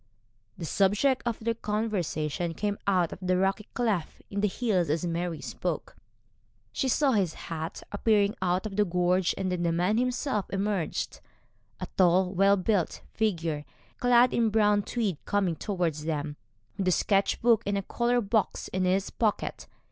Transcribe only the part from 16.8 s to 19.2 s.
sketch book and colour box in his